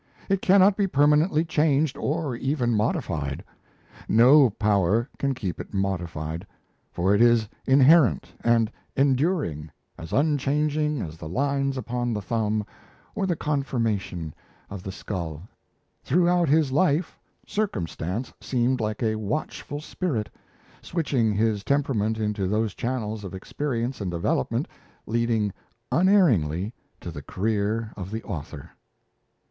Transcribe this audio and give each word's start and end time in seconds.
It 0.29 0.41
cannot 0.41 0.75
be 0.77 0.87
permanently 0.87 1.45
changed 1.45 1.95
or 1.95 2.35
even 2.35 2.73
modified. 2.75 3.43
No 4.09 4.49
power 4.49 5.07
can 5.19 5.35
keep 5.35 5.59
it 5.59 5.75
modified. 5.75 6.47
For 6.91 7.13
it 7.13 7.21
is 7.21 7.47
inherent 7.67 8.33
and 8.43 8.71
enduring, 8.95 9.69
as 9.99 10.11
unchanging 10.11 11.03
as 11.03 11.17
the 11.19 11.29
lines 11.29 11.77
upon 11.77 12.13
the 12.13 12.21
thumb 12.23 12.65
or 13.13 13.27
the 13.27 13.35
conformation 13.35 14.33
of 14.71 14.81
the 14.81 14.91
skull. 14.91 15.43
Throughout 16.01 16.49
his 16.49 16.71
life, 16.71 17.19
circumstance 17.45 18.33
seemed 18.41 18.81
like 18.81 19.03
a 19.03 19.13
watchful 19.17 19.79
spirit, 19.81 20.31
switching 20.81 21.31
his 21.31 21.63
temperament 21.63 22.17
into 22.17 22.47
those 22.47 22.73
channels 22.73 23.23
of 23.23 23.35
experience 23.35 24.01
and 24.01 24.09
development 24.09 24.67
leading 25.05 25.53
unerringly 25.91 26.73
to 27.01 27.11
the 27.11 27.21
career 27.21 27.91
of 27.95 28.09
the 28.09 28.23
author. 28.23 28.71